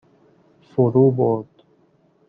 فرو 0.71 1.11
برد 1.11 1.49